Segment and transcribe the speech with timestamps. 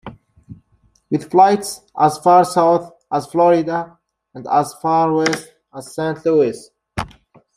[1.11, 3.99] With flights as far south as Florida,
[4.33, 6.67] and as far west as Saint Louis.